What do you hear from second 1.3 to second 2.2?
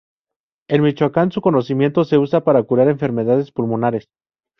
su cocimiento se